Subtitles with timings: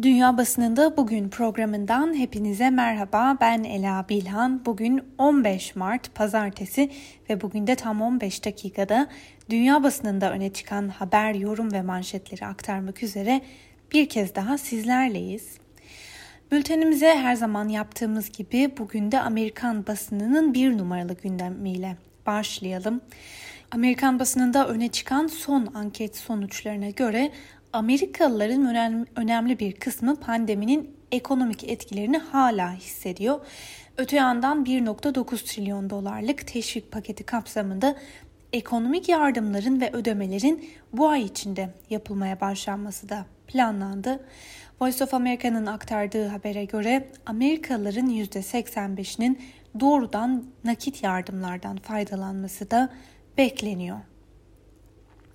[0.00, 3.36] Dünya Basınında Bugün programından hepinize merhaba.
[3.40, 4.64] Ben Ela Bilhan.
[4.66, 6.90] Bugün 15 Mart Pazartesi
[7.30, 9.06] ve bugün de tam 15 dakikada
[9.50, 13.40] dünya basınında öne çıkan haber, yorum ve manşetleri aktarmak üzere
[13.92, 15.58] bir kez daha sizlerleyiz.
[16.52, 21.96] Bültenimize her zaman yaptığımız gibi bugün de Amerikan basınının bir numaralı gündemiyle
[22.26, 23.00] başlayalım.
[23.70, 27.30] Amerikan basınında öne çıkan son anket sonuçlarına göre
[27.72, 33.40] Amerikalıların önemli bir kısmı pandeminin ekonomik etkilerini hala hissediyor.
[33.96, 37.96] Öte yandan 1.9 trilyon dolarlık teşvik paketi kapsamında
[38.52, 44.24] ekonomik yardımların ve ödemelerin bu ay içinde yapılmaya başlanması da planlandı.
[44.80, 49.42] Voice of America'nın aktardığı habere göre Amerikalıların %85'inin
[49.80, 52.88] doğrudan nakit yardımlardan faydalanması da
[53.38, 53.98] bekleniyor.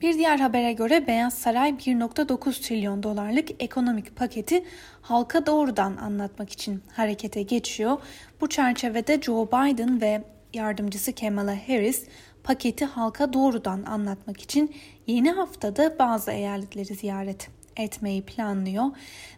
[0.02, 4.64] Bir diğer habere göre Beyaz Saray 1.9 trilyon dolarlık ekonomik paketi
[5.02, 7.98] halka doğrudan anlatmak için harekete geçiyor.
[8.41, 12.08] Bu çerçevede Joe Biden ve yardımcısı Kamala Harris
[12.44, 14.76] paketi halka doğrudan anlatmak için
[15.08, 18.86] yeni haftada bazı eyaletleri ziyaret etmeyi planlıyor.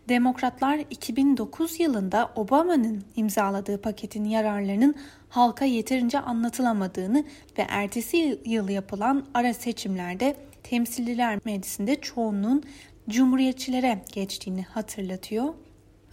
[0.09, 4.95] Demokratlar 2009 yılında Obama'nın imzaladığı paketin yararlarının
[5.29, 7.23] halka yeterince anlatılamadığını
[7.57, 10.35] ve ertesi yıl yapılan ara seçimlerde
[10.69, 12.63] Temsililer Meclisi'nde çoğunluğun
[13.09, 15.53] Cumhuriyetçilere geçtiğini hatırlatıyor.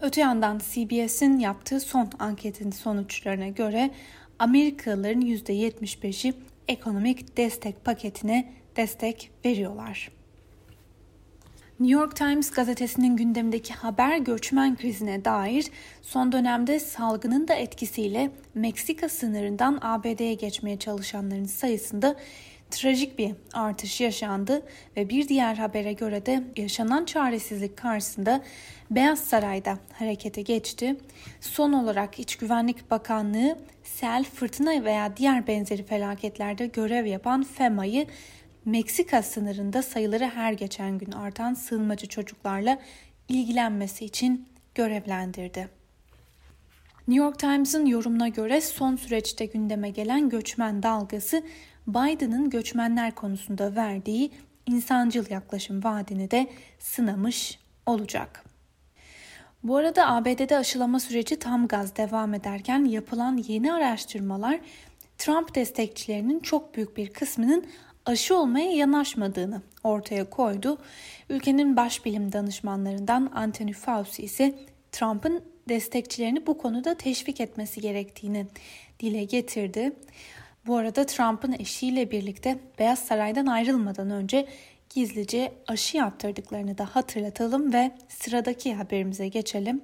[0.01, 3.91] Öte yandan CBS'in yaptığı son anketin sonuçlarına göre
[4.39, 6.35] Amerikalıların %75'i
[6.69, 10.11] ekonomik destek paketine destek veriyorlar.
[11.81, 15.67] New York Times gazetesinin gündemindeki haber göçmen krizine dair
[16.03, 22.17] son dönemde salgının da etkisiyle Meksika sınırından ABD'ye geçmeye çalışanların sayısında
[22.70, 24.62] trajik bir artış yaşandı
[24.97, 28.42] ve bir diğer habere göre de yaşanan çaresizlik karşısında
[28.91, 30.97] Beyaz Saray'da harekete geçti.
[31.41, 38.07] Son olarak İç Güvenlik Bakanlığı sel, fırtına veya diğer benzeri felaketlerde görev yapan FEMA'yı
[38.64, 42.79] Meksika sınırında sayıları her geçen gün artan sığınmacı çocuklarla
[43.29, 45.68] ilgilenmesi için görevlendirdi.
[47.08, 51.42] New York Times'ın yorumuna göre son süreçte gündeme gelen göçmen dalgası
[51.86, 54.30] Biden'ın göçmenler konusunda verdiği
[54.67, 56.47] insancıl yaklaşım vaadini de
[56.79, 58.45] sınamış olacak.
[59.63, 64.61] Bu arada ABD'de aşılama süreci tam gaz devam ederken yapılan yeni araştırmalar
[65.19, 67.67] Trump destekçilerinin çok büyük bir kısmının
[68.07, 70.79] aşı olmaya yanaşmadığını ortaya koydu.
[71.30, 74.55] Ülkenin baş bilim danışmanlarından Anthony Fauci ise
[74.92, 78.47] Trump'ın destekçilerini bu konuda teşvik etmesi gerektiğini
[79.01, 79.92] dile getirdi.
[80.67, 84.47] Bu arada Trump'ın eşiyle birlikte Beyaz Saray'dan ayrılmadan önce
[84.91, 89.81] gizlice aşı yaptırdıklarını da hatırlatalım ve sıradaki haberimize geçelim.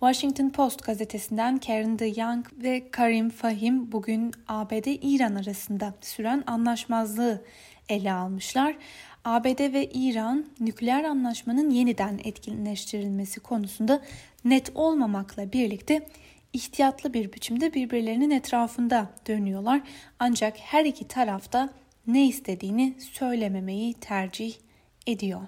[0.00, 7.44] Washington Post gazetesinden Karen DeYoung ve Karim Fahim bugün ABD-İran arasında süren anlaşmazlığı
[7.88, 8.76] ele almışlar.
[9.24, 14.02] ABD ve İran nükleer anlaşmanın yeniden etkinleştirilmesi konusunda
[14.44, 16.06] net olmamakla birlikte
[16.52, 19.80] ihtiyatlı bir biçimde birbirlerinin etrafında dönüyorlar.
[20.18, 21.68] Ancak her iki tarafta
[22.06, 24.54] ne istediğini söylememeyi tercih
[25.06, 25.40] ediyor.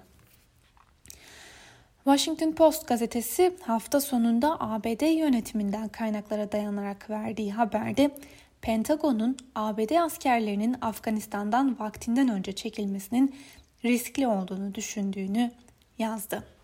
[2.03, 8.11] Washington Post gazetesi hafta sonunda ABD yönetiminden kaynaklara dayanarak verdiği haberde
[8.61, 13.35] Pentagon'un ABD askerlerinin Afganistan'dan vaktinden önce çekilmesinin
[13.85, 15.51] riskli olduğunu düşündüğünü
[15.97, 16.58] yazdı.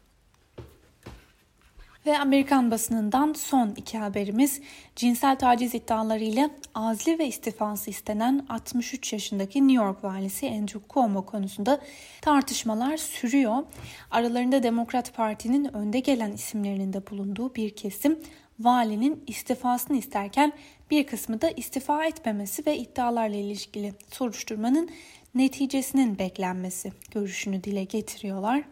[2.06, 4.62] Ve Amerikan basınından son iki haberimiz
[4.96, 11.82] cinsel taciz iddialarıyla azli ve istifası istenen 63 yaşındaki New York valisi Andrew Cuomo konusunda
[12.22, 13.64] tartışmalar sürüyor.
[14.12, 18.20] Aralarında Demokrat Parti'nin önde gelen isimlerinin de bulunduğu bir kesim
[18.60, 20.54] valinin istifasını isterken
[20.92, 24.90] bir kısmı da istifa etmemesi ve iddialarla ilişkili soruşturmanın
[25.36, 28.64] neticesinin beklenmesi görüşünü dile getiriyorlar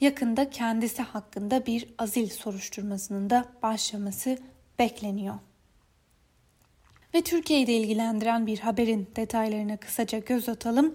[0.00, 4.38] yakında kendisi hakkında bir azil soruşturmasının da başlaması
[4.78, 5.34] bekleniyor.
[7.14, 10.94] Ve Türkiye'yi de ilgilendiren bir haberin detaylarına kısaca göz atalım.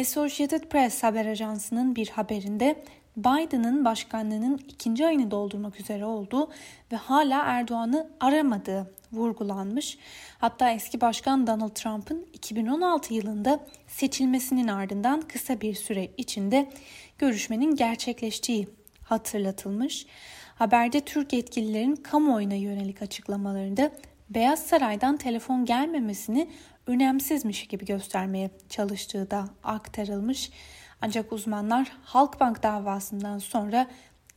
[0.00, 2.84] Associated Press haber ajansının bir haberinde
[3.16, 6.50] Biden'ın başkanlığının ikinci ayını doldurmak üzere olduğu
[6.92, 9.98] ve hala Erdoğan'ı aramadığı vurgulanmış.
[10.38, 16.70] Hatta eski başkan Donald Trump'ın 2016 yılında seçilmesinin ardından kısa bir süre içinde
[17.18, 18.68] görüşmenin gerçekleştiği
[19.04, 20.06] hatırlatılmış.
[20.54, 23.92] Haberde Türk yetkililerin kamuoyuna yönelik açıklamalarında
[24.30, 26.50] Beyaz Saray'dan telefon gelmemesini
[26.86, 30.50] önemsizmiş gibi göstermeye çalıştığı da aktarılmış.
[31.00, 33.86] Ancak uzmanlar Halkbank davasından sonra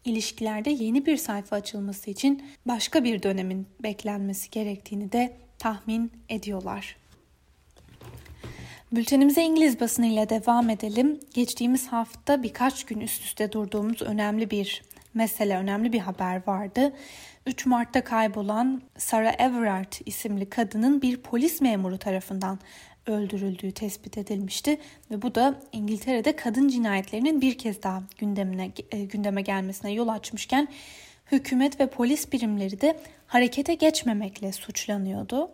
[0.06, 6.96] ilişkilerde yeni bir sayfa açılması için başka bir dönemin beklenmesi gerektiğini de tahmin ediyorlar.
[8.92, 11.20] Bültenimize İngiliz basınıyla devam edelim.
[11.34, 16.94] Geçtiğimiz hafta birkaç gün üst üste durduğumuz önemli bir mesele, önemli bir haber vardı.
[17.46, 22.60] 3 Mart'ta kaybolan Sarah Everard isimli kadının bir polis memuru tarafından
[23.08, 24.78] öldürüldüğü tespit edilmişti
[25.12, 30.68] ve bu da İngiltere'de kadın cinayetlerinin bir kez daha gündemine e, gündeme gelmesine yol açmışken
[31.32, 35.50] hükümet ve polis birimleri de harekete geçmemekle suçlanıyordu.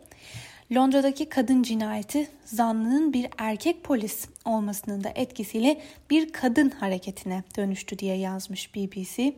[0.75, 8.15] Londra'daki kadın cinayeti zanlının bir erkek polis olmasının da etkisiyle bir kadın hareketine dönüştü diye
[8.15, 9.33] yazmış BBC.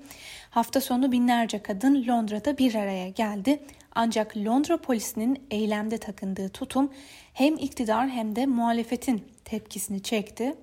[0.50, 3.60] Hafta sonu binlerce kadın Londra'da bir araya geldi.
[3.96, 6.92] Ancak Londra polisinin eylemde takındığı tutum
[7.34, 10.56] hem iktidar hem de muhalefetin tepkisini çekti.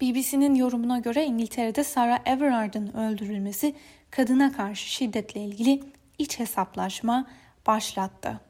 [0.00, 3.74] BBC'nin yorumuna göre İngiltere'de Sarah Everard'ın öldürülmesi
[4.10, 5.82] kadına karşı şiddetle ilgili
[6.18, 7.26] iç hesaplaşma
[7.66, 8.40] başlattı.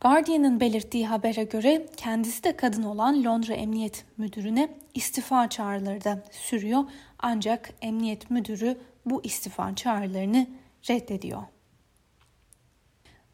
[0.00, 6.84] Guardian'ın belirttiği habere göre kendisi de kadın olan Londra Emniyet Müdürü'ne istifa çağrıları da sürüyor.
[7.18, 10.46] Ancak emniyet müdürü bu istifa çağrılarını
[10.90, 11.42] reddediyor.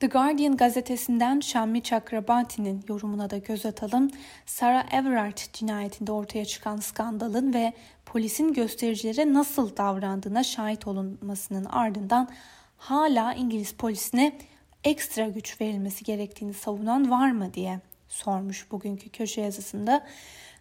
[0.00, 4.11] The Guardian gazetesinden Şammi Chakrabarti'nin yorumuna da göz atalım.
[4.47, 7.73] Sarah Everard cinayetinde ortaya çıkan skandalın ve
[8.06, 12.29] polisin göstericilere nasıl davrandığına şahit olunmasının ardından
[12.77, 14.39] hala İngiliz polisine
[14.85, 20.06] ekstra güç verilmesi gerektiğini savunan var mı diye sormuş bugünkü köşe yazısında.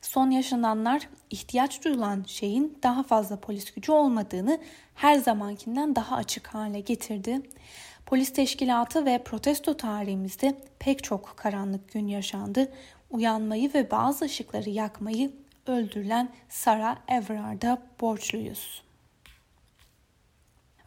[0.01, 4.59] Son yaşananlar ihtiyaç duyulan şeyin daha fazla polis gücü olmadığını
[4.95, 7.41] her zamankinden daha açık hale getirdi.
[8.07, 12.71] Polis teşkilatı ve protesto tarihimizde pek çok karanlık gün yaşandı.
[13.11, 15.31] Uyanmayı ve bazı ışıkları yakmayı
[15.67, 18.83] öldürülen Sarah Everard'a borçluyuz.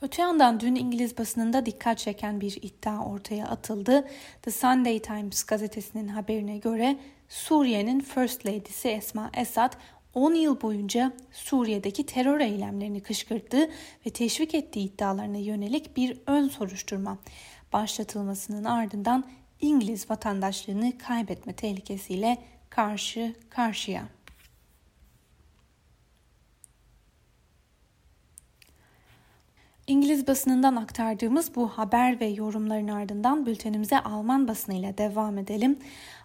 [0.02, 4.08] Öte yandan dün İngiliz basınında dikkat çeken bir iddia ortaya atıldı.
[4.42, 9.72] The Sunday Times gazetesinin haberine göre Suriye'nin First Lady'si Esma Esad
[10.14, 13.70] 10 yıl boyunca Suriye'deki terör eylemlerini kışkırttığı
[14.06, 17.18] ve teşvik ettiği iddialarına yönelik bir ön soruşturma
[17.72, 19.24] başlatılmasının ardından
[19.60, 22.38] İngiliz vatandaşlığını kaybetme tehlikesiyle
[22.70, 24.08] karşı karşıya.
[29.86, 35.78] İngiliz basınından aktardığımız bu haber ve yorumların ardından bültenimize Alman basınıyla devam edelim.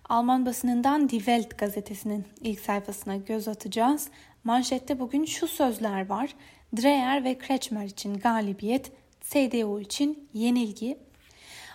[0.10, 4.08] Alman basınından Die Welt gazetesinin ilk sayfasına göz atacağız.
[4.44, 6.36] Manşette bugün şu sözler var.
[6.78, 8.92] Dreyer ve Kretschmer için galibiyet,
[9.22, 10.98] CDU için yenilgi.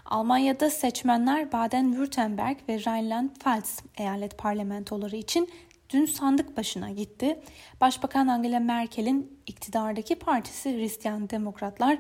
[0.05, 5.51] Almanya'da seçmenler Baden-Württemberg ve Rheinland-Pfalz eyalet parlamentoları için
[5.91, 7.41] dün sandık başına gitti.
[7.81, 11.99] Başbakan Angela Merkel'in iktidardaki partisi Hristiyan Demokratlar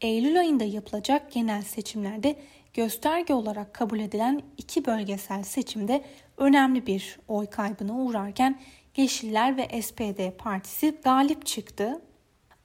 [0.00, 2.36] Eylül ayında yapılacak genel seçimlerde
[2.74, 6.04] gösterge olarak kabul edilen iki bölgesel seçimde
[6.36, 8.60] önemli bir oy kaybına uğrarken
[8.96, 12.02] Yeşiller ve SPD partisi galip çıktı.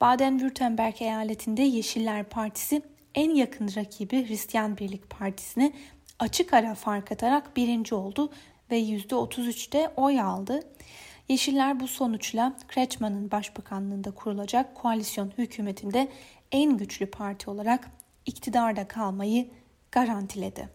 [0.02, 2.82] Baden-Württemberg eyaletinde Yeşiller Partisi
[3.16, 5.74] en yakın rakibi Hristiyan Birlik Partisi'ne
[6.20, 8.32] açık ara fark atarak birinci oldu
[8.72, 10.60] ve %33'te oy aldı.
[11.30, 16.08] Yeşiller bu sonuçla Kretschmann'ın başbakanlığında kurulacak koalisyon hükümetinde
[16.52, 17.92] en güçlü parti olarak
[18.26, 19.48] iktidarda kalmayı
[19.96, 20.70] garantiledi.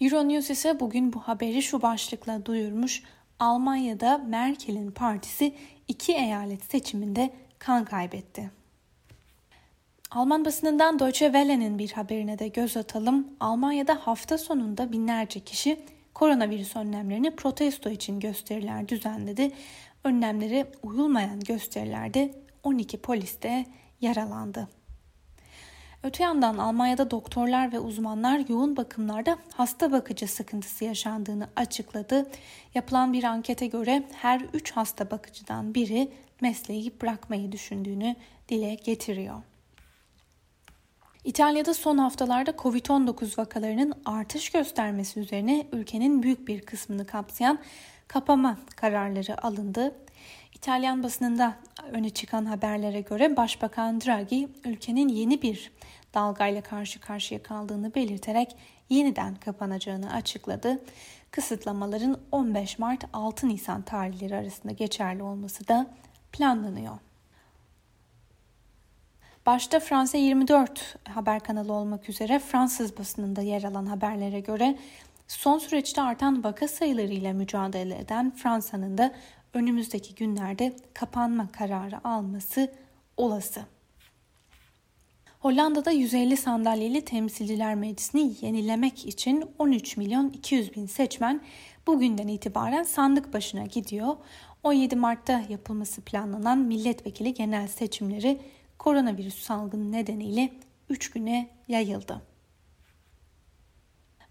[0.00, 3.02] Euronews ise bugün bu haberi şu başlıkla duyurmuş.
[3.38, 5.54] Almanya'da Merkel'in partisi
[5.88, 8.50] iki eyalet seçiminde kan kaybetti.
[10.10, 13.26] Alman basınından Deutsche Welle'nin bir haberine de göz atalım.
[13.40, 15.80] Almanya'da hafta sonunda binlerce kişi
[16.14, 19.50] koronavirüs önlemlerini protesto için gösteriler düzenledi.
[20.04, 23.66] Önlemlere uyulmayan gösterilerde 12 polis de
[24.00, 24.68] yaralandı.
[26.02, 32.30] Öte yandan Almanya'da doktorlar ve uzmanlar yoğun bakımlarda hasta bakıcı sıkıntısı yaşandığını açıkladı.
[32.74, 38.16] Yapılan bir ankete göre her 3 hasta bakıcıdan biri mesleği bırakmayı düşündüğünü
[38.48, 39.42] dile getiriyor.
[41.24, 47.58] İtalya'da son haftalarda Covid-19 vakalarının artış göstermesi üzerine ülkenin büyük bir kısmını kapsayan
[48.08, 49.94] kapama kararları alındı.
[50.54, 51.56] İtalyan basınında
[51.92, 55.72] öne çıkan haberlere göre Başbakan Draghi ülkenin yeni bir
[56.14, 58.56] dalgayla karşı karşıya kaldığını belirterek
[58.88, 60.82] yeniden kapanacağını açıkladı.
[61.30, 65.86] Kısıtlamaların 15 Mart 6 Nisan tarihleri arasında geçerli olması da
[66.32, 66.98] planlanıyor.
[69.46, 74.78] Başta Fransa 24 haber kanalı olmak üzere Fransız basınında yer alan haberlere göre
[75.28, 79.14] son süreçte artan vaka sayılarıyla mücadele eden Fransa'nın da
[79.54, 82.72] önümüzdeki günlerde kapanma kararı alması
[83.16, 83.66] olası.
[85.38, 91.40] Hollanda'da 150 sandalyeli temsilciler meclisini yenilemek için 13 milyon 200 bin seçmen
[91.86, 94.16] bugünden itibaren sandık başına gidiyor.
[94.62, 98.40] 17 Mart'ta yapılması planlanan milletvekili genel seçimleri
[98.78, 100.52] koronavirüs salgını nedeniyle
[100.90, 102.22] 3 güne yayıldı.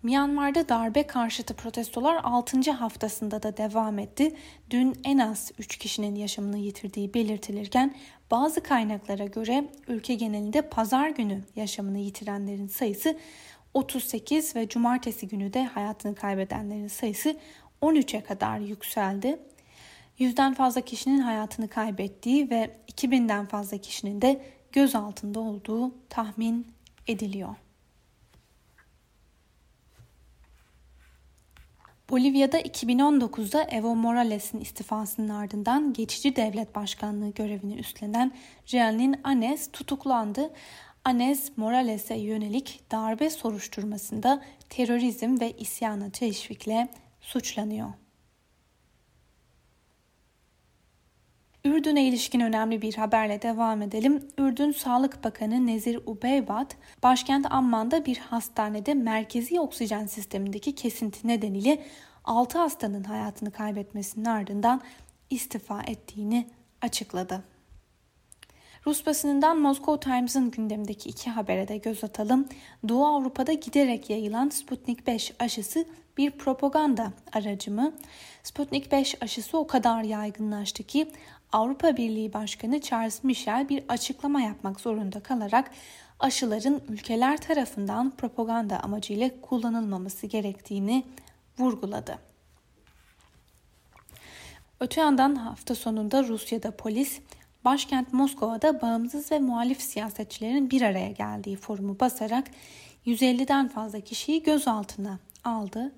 [0.04, 2.72] Myanmar'da darbe karşıtı protestolar 6.
[2.72, 4.36] haftasında da devam etti.
[4.70, 7.96] Dün en az 3 kişinin yaşamını yitirdiği belirtilirken
[8.32, 13.18] bazı kaynaklara göre ülke genelinde pazar günü yaşamını yitirenlerin sayısı
[13.74, 17.38] 38 ve cumartesi günü de hayatını kaybedenlerin sayısı
[17.82, 19.40] 13'e kadar yükseldi.
[20.20, 26.68] Yüzden fazla kişinin hayatını kaybettiği ve 2000'den fazla kişinin de gözaltında olduğu tahmin
[27.08, 27.56] ediliyor.
[32.10, 38.32] Bolivya'da 2019'da Evo Morales'in istifasının ardından geçici devlet başkanlığı görevini üstlenen
[38.66, 40.52] Jeanine Anes tutuklandı.
[41.06, 46.88] Anes Morales'e yönelik darbe soruşturmasında terörizm ve isyana teşvikle
[47.22, 48.05] suçlanıyor.
[51.66, 54.28] Ürdün'e ilişkin önemli bir haberle devam edelim.
[54.38, 61.84] Ürdün Sağlık Bakanı Nezir Ubeybat, başkent Amman'da bir hastanede merkezi oksijen sistemindeki kesinti nedeniyle
[62.24, 64.82] 6 hastanın hayatını kaybetmesinin ardından
[65.30, 66.48] istifa ettiğini
[66.82, 67.44] açıkladı.
[68.86, 72.48] Rus basınından Moscow Times'ın gündemdeki iki habere de göz atalım.
[72.90, 75.86] Doğu Avrupa'da giderek yayılan Sputnik 5 aşısı
[76.18, 77.94] bir propaganda aracı mı?
[78.44, 81.12] Sputnik 5 aşısı o kadar yaygınlaştı ki
[81.56, 85.72] Avrupa Birliği Başkanı Charles Michel bir açıklama yapmak zorunda kalarak
[86.20, 91.04] aşıların ülkeler tarafından propaganda amacıyla kullanılmaması gerektiğini
[91.60, 92.20] vurguladı.
[94.80, 97.20] Öte yandan hafta sonunda Rusya'da polis
[97.66, 102.48] başkent Moskova'da bağımsız ve muhalif siyasetçilerin bir araya geldiği forumu basarak
[103.06, 105.92] 150'den fazla kişiyi gözaltına aldı.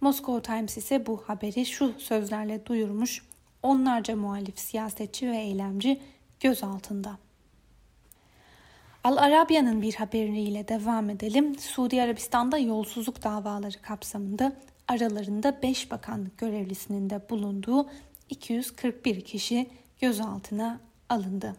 [0.00, 3.31] Moscow Times ise bu haberi şu sözlerle duyurmuş
[3.62, 6.00] onlarca muhalif siyasetçi ve eylemci
[6.40, 7.18] gözaltında.
[9.04, 11.58] Al Arabya'nın bir haberiyle devam edelim.
[11.58, 14.52] Suudi Arabistan'da yolsuzluk davaları kapsamında
[14.88, 17.86] aralarında 5 bakanlık görevlisinin de bulunduğu
[18.30, 21.56] 241 kişi gözaltına alındı.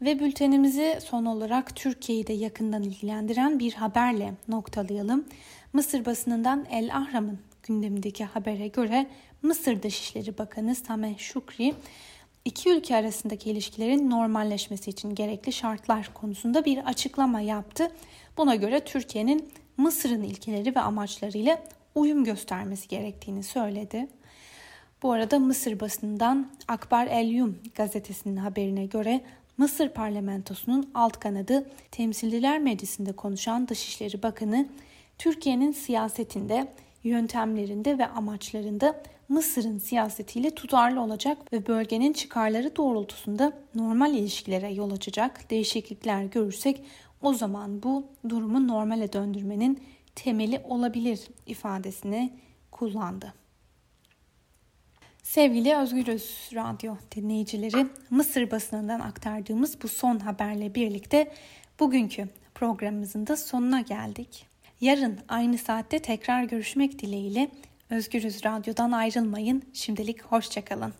[0.00, 5.24] Ve bültenimizi son olarak Türkiye'yi de yakından ilgilendiren bir haberle noktalayalım.
[5.72, 9.06] Mısır basınından El Ahram'ın gündemindeki habere göre
[9.42, 11.74] Mısır Dışişleri Bakanı Sameh Şukri
[12.44, 17.90] iki ülke arasındaki ilişkilerin normalleşmesi için gerekli şartlar konusunda bir açıklama yaptı.
[18.36, 21.62] Buna göre Türkiye'nin Mısır'ın ilkeleri ve amaçlarıyla
[21.94, 24.08] uyum göstermesi gerektiğini söyledi.
[25.02, 29.20] Bu arada Mısır basınından Akbar El Yum gazetesinin haberine göre
[29.58, 34.68] Mısır parlamentosunun alt kanadı Temsilciler Meclisi'nde konuşan Dışişleri Bakanı
[35.18, 36.72] Türkiye'nin siyasetinde
[37.04, 45.50] yöntemlerinde ve amaçlarında Mısır'ın siyasetiyle tutarlı olacak ve bölgenin çıkarları doğrultusunda normal ilişkilere yol açacak
[45.50, 46.84] değişiklikler görürsek
[47.22, 49.82] o zaman bu durumu normale döndürmenin
[50.14, 52.32] temeli olabilir ifadesini
[52.70, 53.34] kullandı.
[55.22, 61.32] Sevgili Özgürüz Radyo dinleyicileri, Mısır basınından aktardığımız bu son haberle birlikte
[61.80, 64.53] bugünkü programımızın da sonuna geldik.
[64.80, 67.50] Yarın aynı saatte tekrar görüşmek dileğiyle
[67.90, 69.62] Özgürüz Radyo'dan ayrılmayın.
[69.72, 70.94] Şimdilik hoşçakalın.